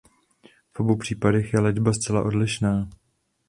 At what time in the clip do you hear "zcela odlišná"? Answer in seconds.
1.93-2.89